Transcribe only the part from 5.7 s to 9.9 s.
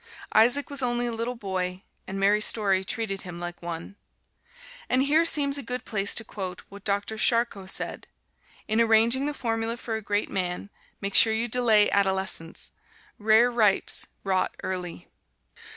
place to quote what Doctor Charcot said, "In arranging the formula